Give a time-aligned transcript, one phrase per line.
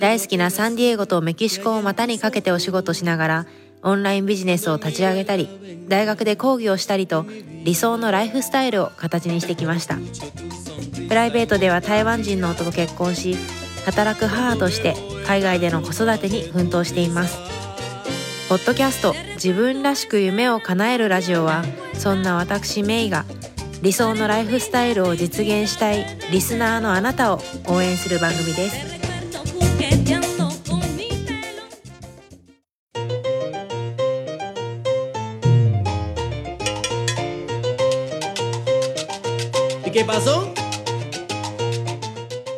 [0.00, 3.46] 大好きなサンディエゴとメキシコを股にかけてお仕事しながら
[3.82, 7.26] オンラインビジネスを立ち上げたり大学で講義をしたりと
[7.64, 9.96] 理想のライフスタイルを形にしてきました。
[11.08, 13.36] プライベートでは台湾人の夫と結婚し
[13.86, 14.94] 働く母として
[15.26, 17.38] 海外での子育てに奮闘しています。
[18.48, 21.64] ポッドキャスト自分らしく夢を叶えるラジオは
[21.94, 23.24] そんな私メイが
[23.82, 28.97] 理想のライフスタイルを実現したいリスナーのあなたを応援する番組です。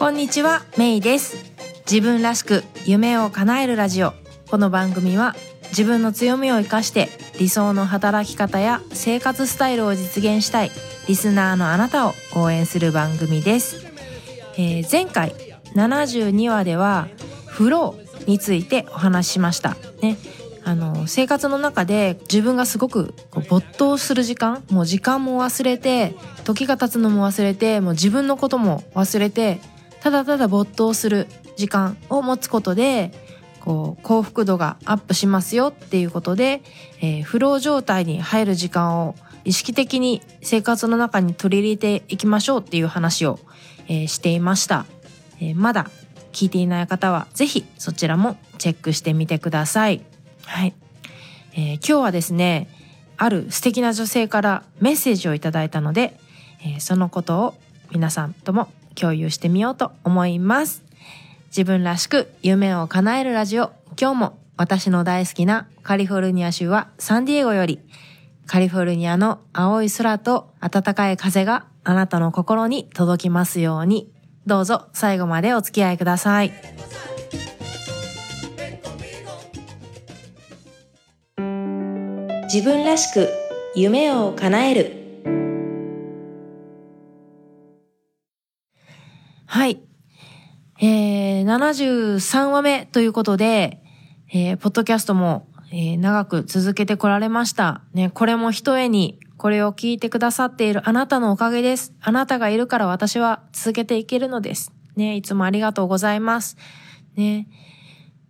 [0.00, 1.36] こんにちはメイです。
[1.88, 4.14] 自分らしく夢を叶えるラジオ。
[4.50, 5.36] この番組は
[5.68, 7.08] 自分の強みを生かして
[7.38, 10.72] 理想の働き方や生活スタイルを実現したい
[11.06, 13.86] リスナーのあなたを応援する番組です、
[14.58, 15.32] えー、前回
[15.76, 17.06] 72話では
[17.46, 19.76] フローについてお話ししました。
[20.02, 20.16] ね。
[20.66, 29.60] あの生活の中で自分がすごくこう没頭する時間もう時間も忘れて時が経つのも忘れてもう自分のことも忘れて
[30.00, 33.12] ただただ没頭する時間を持つことで
[33.60, 36.62] こう幸福度がアップしますよっていうことで、
[37.00, 39.14] えー、フロー状態に入る時間を
[39.44, 43.38] 意識的に生活の中に取り入れていきましょうっていう話を、
[43.86, 44.84] えー、していました、
[45.40, 45.88] えー、まだ
[46.32, 50.15] 聞いていない方は是非そちらもチェックしてみてください。
[50.46, 50.74] はい、
[51.52, 52.68] えー、今日はですね
[53.16, 56.18] ある素敵な女性からメッセージをいただいたので、
[56.62, 57.54] えー、そのことを
[57.90, 60.82] 皆さんとも共有してみようと思います
[61.48, 67.80] 自分らしく夢を叶えるラジオ今日も私の大好きなカリフォルニア州はサンディエゴより
[68.46, 74.10] カリフォルニアの青い空と暖かい風があなたの心に届きますように
[74.46, 76.52] どうぞ最後までお付き合いください。
[82.52, 83.28] 自分らしく
[83.74, 84.92] 夢を叶える
[89.46, 89.80] はい。
[90.80, 93.82] えー、73話目ということで、
[94.32, 97.82] えー、ポッドキャストも、えー、長く続けてこられました。
[97.94, 101.94] ね、これも一重に、これを聞いてくださっているあなたのおかげです。
[102.00, 104.72] あなたがいるから私は続けていけるのです。
[104.94, 106.56] ね、いつもありがとうございます。
[107.16, 107.48] ね、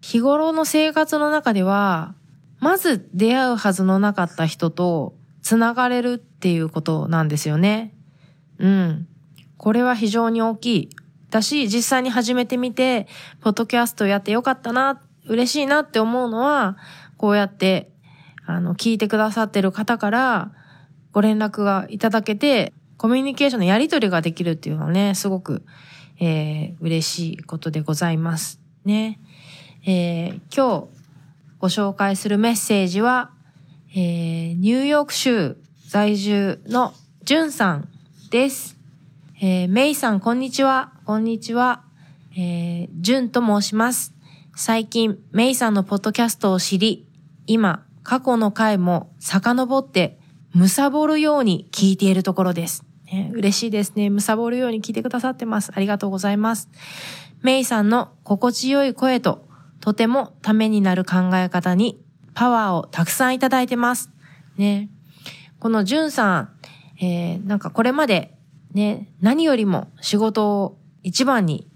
[0.00, 2.14] 日頃の生活の中では、
[2.58, 7.94] まず出会うはずのなかった人と繋がれるっていうことなんですよね。
[8.58, 9.08] うん。
[9.56, 10.90] これは非常に大きい。
[11.30, 13.06] だし、実際に始めてみて、
[13.40, 16.76] ポッドキャストやってよかったな、嬉しいなって思うのは、
[17.16, 17.90] こうやって、
[18.46, 20.52] あの、聞いてくださってる方から
[21.12, 25.64] ご連絡がいただけて、コミュニケーションのやり取りができるっていうのはね、すごく、
[26.18, 28.60] えー、嬉しいことでございます。
[28.84, 29.20] ね。
[29.84, 30.95] えー、今日
[31.66, 33.32] ご紹介するメッセージは、
[33.90, 35.56] えー、ニューヨーク州
[35.88, 36.94] 在住の
[37.24, 37.88] ジュンさん
[38.30, 38.76] です。
[39.42, 40.92] えー、メイさん、こんにちは。
[41.04, 41.82] こんにちは。
[42.36, 44.14] えー、ジュンと申します。
[44.54, 47.04] 最近、メイさんのポッドキャストを知り、
[47.48, 50.20] 今、過去の回も遡って、
[50.54, 52.84] むさぼるように聞いているところです。
[53.06, 54.08] ね、嬉しいですね。
[54.08, 55.72] むさぼるように聞いてくださってます。
[55.74, 56.68] ありがとうございます。
[57.42, 59.45] メイさんの心地よい声と
[59.86, 62.04] とてもためになる考え方に
[62.34, 64.10] パワーをたくさんいただいてます。
[64.56, 64.90] ね。
[65.60, 66.48] このじゅんさん、
[67.00, 68.36] えー、なんかこれまで
[68.72, 71.68] ね、何よりも仕事を一番に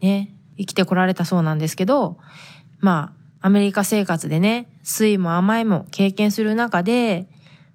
[0.00, 2.16] ね、生きてこられたそうなんですけど、
[2.80, 3.12] ま
[3.42, 7.28] あ、アメリカ生活でね、酸いも甘いも経験する中で、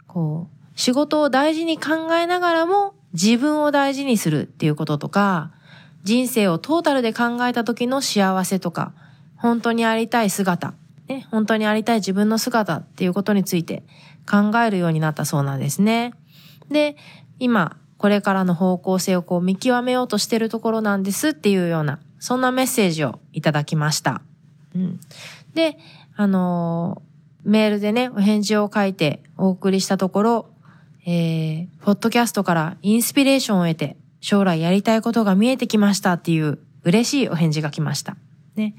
[0.07, 5.51] こう、仕事を大事に考えながらも自分を大事にするっていうこととか、
[6.01, 8.94] 人生をトータルで考えた時の幸せとか、
[9.44, 10.74] 本当にありたい姿、
[11.10, 13.84] ね、本当にありたい自分の姿っていうことについて
[14.25, 16.13] 考えるようになったそうなんですね。
[16.69, 16.95] で、
[17.40, 24.22] 今、これからの方向性をこう見極めようとしてるところなんですっていうような、そんなメッセージをいただきました。
[24.75, 25.00] うん。
[25.54, 25.78] で、
[26.16, 30.46] あのー、メールでね、お返事を書いてお送りしたところ、
[31.06, 38.16] えー、ポッドキャストからインスピレーションを得て、将来やりたいことが見えてきましたっていう嬉しいお返事が来ました。
[38.56, 38.75] ね。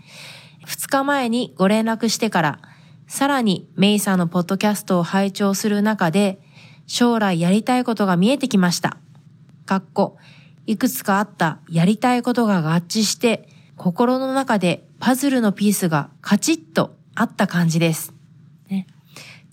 [0.67, 2.59] 2日前にご連絡してから、
[3.07, 6.41] さらにメイさんのポッドキャストを拝聴する中で、
[6.87, 8.97] 将来やりたいことが見えてきました。
[9.67, 10.19] かっこ、
[10.67, 18.15] いくつかあったやりたいことが合致して、心の中でパズルのピースがカチッとあった感じです。
[18.69, 18.87] ね、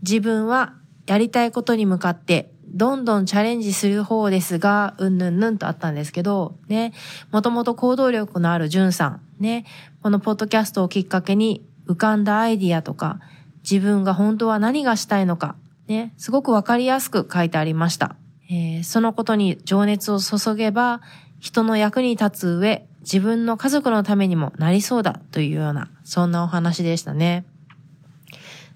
[0.01, 0.73] 自分は
[1.07, 6.93] やりたいことに向かってどんどんチャレンジする方ですが、うんぬんぬんとあったんですけど、ね、
[7.31, 9.65] もともと行動力のあるじゅんさん、ね、
[10.01, 13.19] このポッドキャストをきっかけに浮かんだアイディアとか、
[13.63, 15.55] 自分が本当は何がしたいのか、
[15.87, 18.15] ね、すごくわかりやすく書いてありました。
[18.49, 21.01] えー、そのことに情熱を注げば、
[21.39, 27.45] 人の役に立つ上、自分の家族のためにもなりそうだというような、そんなお話でしたね。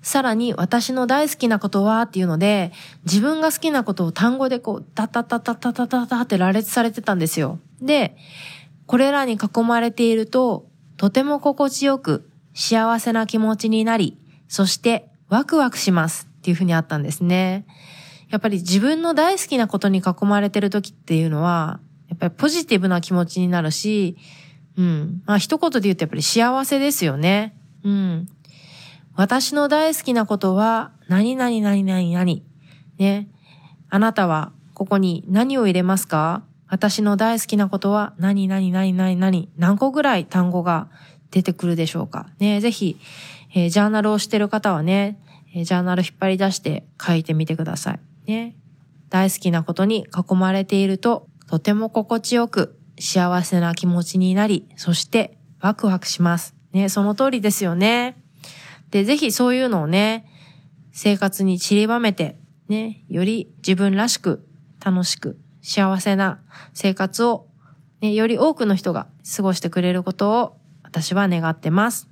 [0.05, 2.71] さらに私の大好きなことはっていうので、
[3.05, 7.57] 自分が好きなことを単語でこう、ダタタタタタタタって羅列されてたんですよ。
[7.81, 8.15] で、
[8.85, 10.67] これらに囲まれていると、
[10.97, 14.15] とても心地よく幸せな気持ちになり、
[14.47, 17.65] そしてワクワクしますっていうふうにあったんですね。
[18.29, 21.79] やっぱり自分の大好きなことに囲まれてる時っていうのは、
[22.09, 24.17] やっぱりポジティブな気持ちになるし、
[24.77, 25.23] うん。
[25.25, 27.57] まあ一言で言うとやっぱり幸せですよね。
[27.83, 28.27] うん。
[29.15, 32.44] 私の大好きなことは、何々何々何。
[32.97, 33.29] ね。
[33.89, 36.44] あなたは、ここに何を入れますか？
[36.67, 39.50] 私の大好きなことは、何々何々何。
[39.57, 40.89] 何個ぐらい単語が
[41.31, 42.27] 出てくるでしょうか？
[42.39, 42.59] ね。
[42.59, 43.00] ぜひ、
[43.53, 45.17] えー、ジャーナルをしてる方はね、
[45.53, 48.00] えー、ジャーナル引っ張り出して書いてみてください。
[48.27, 48.57] ね。
[49.09, 56.53] 大好きなことに囲まれていると、とても心地よく幸せな気持ちになり、そしてワクワクします。
[56.73, 56.89] ね。
[56.89, 58.17] その通りですよね。
[58.95, 60.25] で、ぜひそういうのをね、
[60.94, 62.38] 生活に散りばめて、
[62.69, 64.47] ね、より自分らしく、
[64.81, 66.39] 楽しく、幸せな
[66.74, 67.45] 生活を、
[68.00, 72.07] ね、より多くの人が過ごしてくれることを私は願ってます。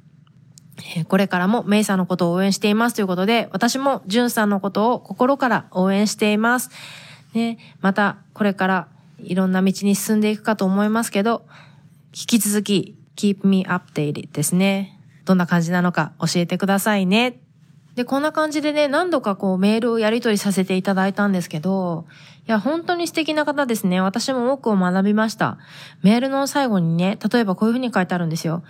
[1.07, 6.69] これからもメイさんのことを応援していますということで、私もジュンさんのことを心から応援しています。
[7.33, 8.87] ね、またこれから
[9.19, 11.45] いろんな道に進んでいくかと思いますけど、
[12.07, 14.92] 引き続き keep me updated ですね。
[15.25, 17.39] どんな感じなのか教えてくださいね。
[17.95, 22.05] で、こんな感じでね、何度かこうメールをやり取りさせていただいたんですけど、
[22.47, 24.01] いや、本当に素敵な方ですね。
[24.01, 25.59] 私も多くを学びました。
[26.01, 28.63] メールの最後にね、例えばこういうふうに書いてあるんですよ。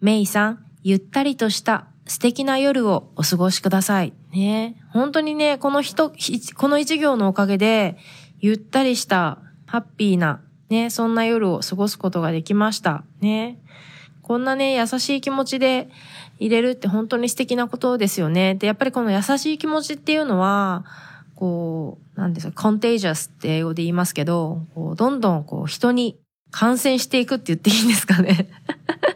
[0.00, 4.14] メイさん、ゆったりとした素敵な夜をお過ごしください。
[4.32, 4.76] ね。
[4.90, 6.10] 本当にね、この人、
[6.56, 7.98] この一行のおかげで、
[8.40, 10.40] ゆったりしたハッピーな、
[10.70, 13.04] ね、そんな夜を過ごすことができました。
[13.20, 13.60] ね。
[14.22, 15.88] こんなね、優しい気持ちで
[16.38, 18.54] 入れるって本当に素敵なことですよね。
[18.54, 20.84] で、やっぱりこの優しい気持ちっていうのは、
[21.34, 26.18] こう、なんですか、コンテージャスって英語で言いますけど、こうどんどんこう人に
[26.50, 28.48] 感染していくって言っていいんですかね。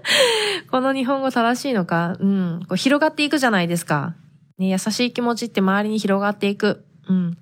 [0.70, 4.14] この日本語正しいのか、うん、こう広がっていくじゃないですか。
[4.58, 6.84] ね、優しい気持ちって周りに広がっていく。
[7.08, 7.38] うん。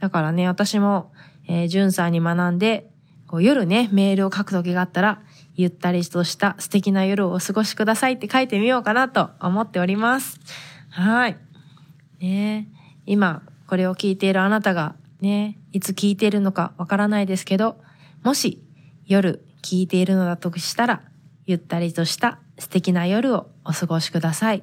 [0.00, 1.12] だからね、私も、
[1.48, 2.90] えー、ジュンさんに学んで、
[3.26, 5.22] こう夜ね、メールを書く時があったら、
[5.54, 10.40] ゆったりとした素敵な夜をお過ごしくださいって書いてみようかなと思っております。
[10.90, 11.36] はい。
[12.20, 12.68] ね
[13.06, 17.76] 今、これを聞いているあなたがね、いつ聞いているのかわからないですけど、
[18.22, 18.62] もし
[19.06, 21.02] 夜聞いているのだとしたら、
[21.46, 24.62] ゆったりとした素敵な夜をお過ごしください。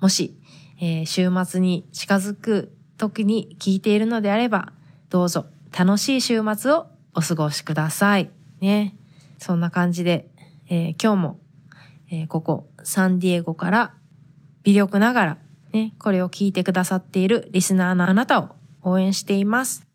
[0.00, 0.38] もし、
[0.80, 4.72] えー、週末に近づく時に聞いているのであれば、
[5.08, 5.46] どうぞ
[5.76, 8.30] 楽しい週末をお過ごしください。
[8.60, 8.94] ね。
[9.40, 10.28] そんな感じで、
[10.68, 11.40] えー、今日も、
[12.10, 13.94] えー、ここ、サンディエゴから
[14.62, 15.38] 微力ながら、
[15.72, 18.50] ね、これを聞いてくださっているリスナーのあなたを
[18.82, 19.86] 応援しています。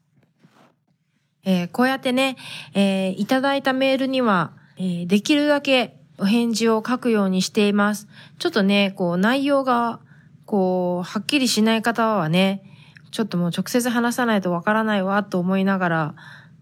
[1.43, 2.37] えー、こうやってね、
[2.73, 8.07] えー、いただいたメールには、えー、できるだけお返事を書くようにしています。
[8.39, 9.99] ちょっとね、こう内容が、
[10.45, 12.63] こう、はっきりしない方はね、
[13.11, 16.15] ちょっともう直接話さないとわからないわと思いながら、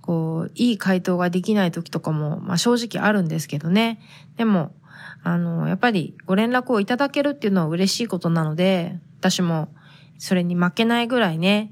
[0.03, 3.99] こう、いい回答ができない時とかも、まあ正直あるんですけどね。
[4.35, 4.75] でも、
[5.23, 9.73] あの、やっぱりご連絡をいただけるっていうのは嬉しいことなので、私も
[10.17, 11.71] それに負けないぐらいね、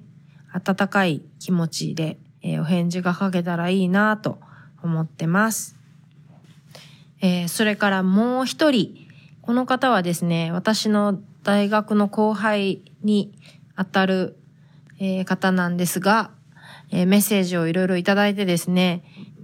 [0.53, 4.39] 温かい気持ちで、えー、お返事が書けたらいいなと
[4.81, 5.75] 思ってます。
[7.21, 8.95] えー、それからもう一人、
[9.41, 13.33] この方はですね、私の大学の後輩に
[13.75, 14.37] あたる、
[14.99, 16.31] えー、方なんですが、
[16.91, 19.03] えー、メッセージをいろいろいただいてですね、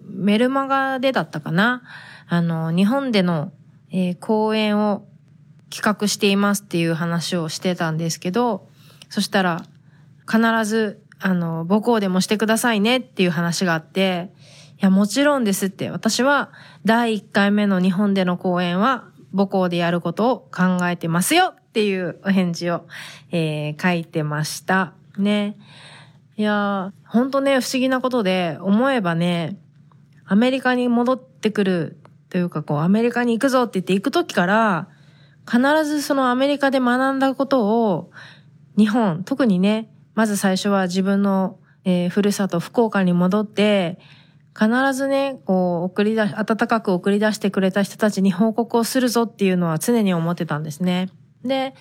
[0.09, 1.83] メルマガでだったかな？
[2.27, 3.51] あの、日本での、
[3.91, 5.05] えー、講演を
[5.69, 8.67] 企画していますっていう話をしてたんですけど、
[9.09, 9.63] そしたら、
[10.29, 14.31] 必ず、あの、母校でもしてくださいねっていう話があって、
[14.79, 15.89] いや、もちろんですって。
[15.89, 16.51] 私は、
[16.85, 22.85] 第1回目の日本での講演は、母校でやることを考えてますよっていうお返事を、
[23.31, 24.93] えー、書いてました。
[25.17, 25.57] ね。
[26.39, 29.58] いやー、ほんとね、不思議なことで、思えばね、
[30.24, 31.98] アメリカに戻ってくる
[32.29, 34.88] というか、こう、アメリカに行くぞって言って行くときから、
[35.50, 38.12] 必ずそのアメリカで学んだことを、
[38.77, 43.98] 日本、特にね、まず最初は自分の、えー、ふるさと福岡に戻って、
[44.56, 51.10] 必ずね、こう、送り出し、温かく送り出してくれた人たちに報告をするぞっていうのは常に思ってたんですね。
[51.44, 51.74] で、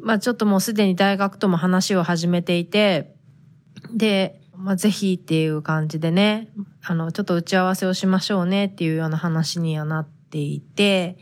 [0.00, 3.14] まあちょっともうすでに大学とも話を始めていて、
[3.94, 6.48] で、まあぜひっていう感じでね、
[6.82, 11.18] あの、ちょっと打ち合わせをしましょうねっていうような話にはなっていて、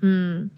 [0.00, 0.50] うん。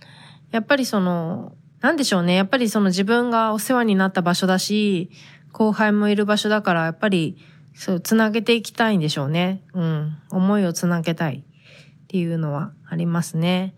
[0.51, 2.35] やっぱりその、なんでしょうね。
[2.35, 5.11] やっぱりその自分がお世話になった場所だし、
[5.53, 7.37] 後輩もいる場所だから、やっぱり、
[7.75, 9.63] そう、つなげていきたいんでしょうね。
[9.75, 10.17] うん。
[10.31, 13.75] 思いをつなげたいっていうのはありますね。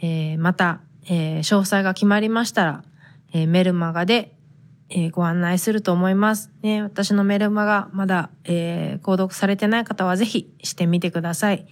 [0.00, 2.84] えー、また、えー、詳細が決まりましたら、
[3.32, 4.36] えー、メルマガで、
[4.90, 6.50] えー、ご案内すると思います。
[6.62, 11.66] ね、私のメルマガまだ、えー、購読されてない方はぜひしてみてください。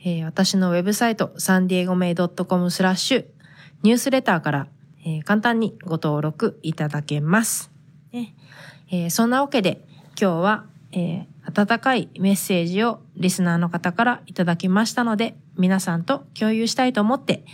[0.00, 3.24] えー、私のウェブサイト、サンディエゴメイドットコムスラッシュ、
[3.82, 4.68] ニュースレターから、
[5.04, 7.70] えー、簡単にご登録いただけます。
[8.12, 8.34] ね
[8.90, 9.84] えー、そんなわけで、
[10.20, 17.44] 今日は、えー、温かいメッセージをリスナーの方からいただきましたので、皆さんと共有したいと思って、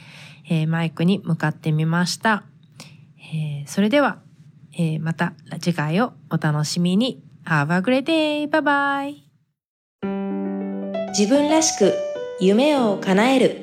[0.49, 2.45] えー、マイクに向かってみました。
[3.33, 4.19] えー、それでは、
[4.77, 7.23] えー、また次回をお楽しみに。
[7.47, 8.49] Have a great day!
[8.49, 9.15] Bye bye!
[11.11, 11.95] 自分らしく
[12.41, 13.61] 夢を叶える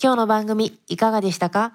[0.00, 1.72] 今日の番組いかがでしたか？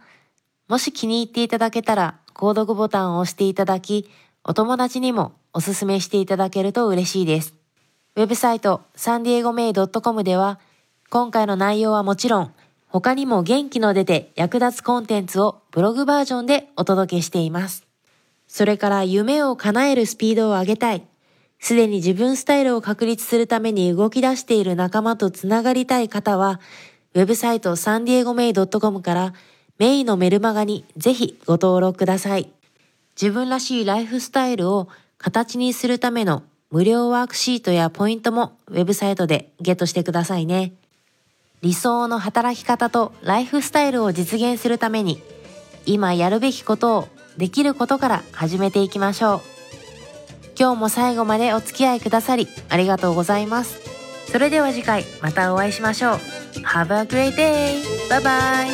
[0.70, 4.10] もし気に入っていただけたら購読ボタンを押していただき、
[4.46, 7.54] お友達にもおすすめしていただけると嬉しいです。
[8.16, 10.60] ウェブサイトサンディエゴメイドットコムでは
[11.10, 12.54] 今回の内容はもちろん、
[12.92, 17.88] 他にも元気の出て役立つコンテンツをブログバージョンでお届けしています。
[18.48, 21.08] それから夢を叶えるスピードを上げたい。
[21.58, 26.60] すでに自分スタイルを確立するために動き出している仲間とつながりたい方は、
[27.14, 29.34] ウェブサイトサンディエゴメイドットコムから
[29.78, 32.52] メイのメルマガにぜひご登録ください。
[33.16, 40.74] 自分らしいライフスタイルを形にするための無料ワークシートやポイントもウェブサイトでゲットしてくださいね。
[41.62, 45.22] 理想の働き方とライフスタイルを実現するために、
[45.86, 49.42] 今やるべきことをできることから始めていきましょう。
[50.60, 53.80] 今日も最後までお付き合いくださりありがとうございます。
[54.32, 56.16] それでは次回またお会いしましょう。
[56.66, 57.82] Have a great day!
[58.10, 58.68] Bye bye!